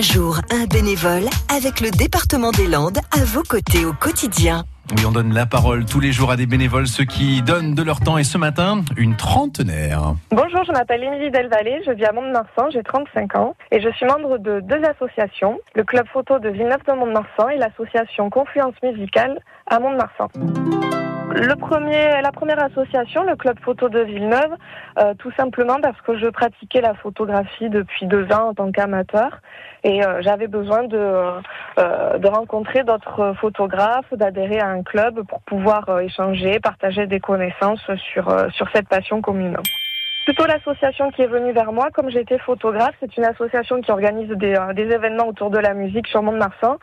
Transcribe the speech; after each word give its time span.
Un 0.00 0.02
jour, 0.02 0.40
un 0.50 0.64
bénévole 0.64 1.28
avec 1.54 1.82
le 1.82 1.90
département 1.90 2.52
des 2.52 2.66
Landes 2.66 2.96
à 3.12 3.22
vos 3.22 3.42
côtés 3.42 3.84
au 3.84 3.92
quotidien. 3.92 4.64
Oui, 4.96 5.04
on 5.06 5.10
donne 5.10 5.34
la 5.34 5.44
parole 5.44 5.84
tous 5.84 6.00
les 6.00 6.10
jours 6.10 6.30
à 6.30 6.36
des 6.36 6.46
bénévoles, 6.46 6.86
ceux 6.86 7.04
qui 7.04 7.42
donnent 7.42 7.74
de 7.74 7.82
leur 7.82 8.00
temps. 8.00 8.16
Et 8.16 8.24
ce 8.24 8.38
matin, 8.38 8.80
une 8.96 9.14
trentenaire. 9.14 10.14
Bonjour, 10.30 10.64
je 10.64 10.72
m'appelle 10.72 11.04
Émilie 11.04 11.30
Delvalle, 11.30 11.82
je 11.84 11.90
vis 11.90 12.06
à 12.06 12.12
Mont-de-Marsan, 12.12 12.70
j'ai 12.72 12.82
35 12.82 13.36
ans 13.36 13.54
et 13.72 13.82
je 13.82 13.90
suis 13.90 14.06
membre 14.06 14.38
de 14.38 14.60
deux 14.60 14.82
associations, 14.84 15.60
le 15.74 15.84
club 15.84 16.06
photo 16.10 16.38
de 16.38 16.48
Villeneuve 16.48 16.82
de 16.88 16.94
Mont-de-Marsan 16.94 17.50
et 17.50 17.58
l'association 17.58 18.30
Confluence 18.30 18.76
musicale 18.82 19.38
à 19.66 19.80
Mont-de-Marsan. 19.80 20.28
Le 21.32 21.54
premier, 21.54 22.20
la 22.22 22.32
première 22.32 22.58
association, 22.62 23.22
le 23.22 23.36
club 23.36 23.56
photo 23.60 23.88
de 23.88 24.00
Villeneuve, 24.00 24.56
euh, 24.98 25.14
tout 25.14 25.30
simplement 25.36 25.80
parce 25.80 26.00
que 26.00 26.18
je 26.18 26.26
pratiquais 26.26 26.80
la 26.80 26.94
photographie 26.94 27.70
depuis 27.70 28.06
deux 28.06 28.24
ans 28.32 28.48
en 28.48 28.54
tant 28.54 28.72
qu'amateur 28.72 29.40
et 29.84 30.04
euh, 30.04 30.22
j'avais 30.22 30.48
besoin 30.48 30.82
de, 30.82 30.98
euh, 30.98 32.18
de 32.18 32.26
rencontrer 32.26 32.82
d'autres 32.82 33.34
photographes, 33.40 34.12
d'adhérer 34.12 34.58
à 34.58 34.68
un 34.68 34.82
club 34.82 35.22
pour 35.28 35.40
pouvoir 35.42 36.00
échanger, 36.00 36.58
partager 36.58 37.06
des 37.06 37.20
connaissances 37.20 37.88
sur, 38.12 38.50
sur 38.52 38.68
cette 38.74 38.88
passion 38.88 39.20
commune 39.20 39.56
plutôt 40.26 40.46
l'association 40.46 41.10
qui 41.10 41.22
est 41.22 41.26
venue 41.26 41.50
vers 41.50 41.72
moi. 41.72 41.88
Comme 41.92 42.08
j'étais 42.08 42.38
photographe, 42.38 42.94
c'est 43.00 43.16
une 43.16 43.24
association 43.24 43.80
qui 43.80 43.90
organise 43.90 44.28
des, 44.28 44.54
des, 44.76 44.94
événements 44.94 45.26
autour 45.26 45.50
de 45.50 45.58
la 45.58 45.74
musique 45.74 46.06
sur 46.06 46.22
Mont-de-Marsan 46.22 46.78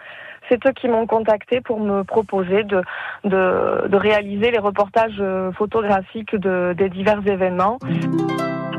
c'est 0.50 0.66
eux 0.66 0.72
qui 0.72 0.88
m'ont 0.88 1.08
contacté 1.08 1.62
pour 1.62 1.80
me 1.80 2.04
proposer 2.04 2.64
de, 2.64 2.82
de, 3.24 3.88
de 3.88 3.98
réaliser 3.98 4.52
les 4.52 4.60
reportages 4.60 5.18
euh, 5.20 5.52
photographiques 5.52 6.36
de, 6.36 6.74
des 6.78 6.90
divers 6.90 7.26
événements. 7.26 7.78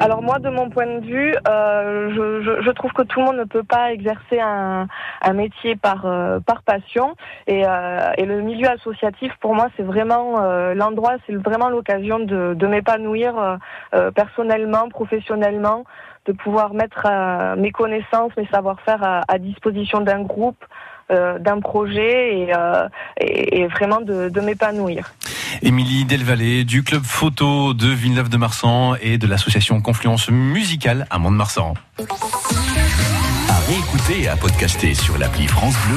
Alors 0.01 0.23
moi, 0.23 0.39
de 0.39 0.49
mon 0.49 0.71
point 0.71 0.87
de 0.87 1.05
vue, 1.05 1.35
euh, 1.49 2.11
je, 2.15 2.43
je, 2.43 2.63
je, 2.63 2.71
trouve 2.71 2.93
que 2.93 3.03
tout 3.03 3.19
le 3.19 3.27
monde 3.27 3.37
ne 3.37 3.45
peut 3.45 3.65
pas 3.65 3.93
exercer 3.93 4.39
un, 4.39 4.87
un 5.23 5.33
métier 5.33 5.75
par, 5.75 6.07
euh, 6.07 6.39
par 6.39 6.63
passion. 6.63 7.17
Et, 7.49 7.65
euh, 7.67 8.13
et, 8.17 8.25
le 8.25 8.41
milieu 8.41 8.69
associatif, 8.69 9.33
pour 9.41 9.57
moi, 9.57 9.69
c'est 9.77 9.83
vraiment 9.83 10.41
euh, 10.41 10.73
l'endroit, 10.75 11.17
c'est 11.27 11.35
vraiment 11.35 11.69
l'occasion 11.69 12.21
de, 12.21 12.55
de 12.55 12.67
m'épanouir 12.67 13.59
personnellement, 14.15 14.89
professionnellement, 14.89 15.85
de 16.27 16.33
pouvoir 16.33 16.75
mettre 16.75 17.07
mes 17.57 17.73
connaissances, 17.73 18.37
mes 18.37 18.47
savoir-faire 18.47 19.03
à, 19.03 19.23
à 19.27 19.39
disposition 19.39 20.01
d'un 20.01 20.23
groupe, 20.23 20.65
d'un 21.11 21.61
projet 21.61 22.39
et, 22.39 22.55
euh, 22.55 22.89
et, 23.21 23.61
et, 23.61 23.67
vraiment 23.67 24.01
de, 24.01 24.29
de 24.29 24.41
m'épanouir. 24.41 25.15
Émilie 25.63 26.05
Delvalle 26.05 26.65
du 26.65 26.83
club 26.83 27.03
photo 27.03 27.73
de 27.75 27.89
Villeneuve 27.89 28.29
de 28.29 28.37
Marsan 28.37 28.95
et 29.01 29.17
de 29.17 29.27
l'association 29.27 29.81
Confluence 29.81 30.29
musicale 30.31 31.07
à 31.11 31.19
Mont-de-Marsan. 31.19 31.75
À 33.49 33.59
réécouter 33.67 34.23
et 34.25 34.29
à 34.29 34.37
podcaster 34.37 34.95
sur 34.95 35.17
l'appli 35.17 35.47
France 35.47 35.75
Bleu. 35.87 35.97